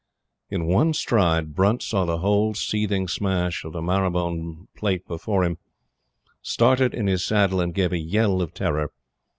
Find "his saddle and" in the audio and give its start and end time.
7.05-7.71